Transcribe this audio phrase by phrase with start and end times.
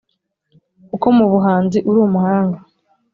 [0.89, 2.59] Kuko mu buhanzi uri umuhanga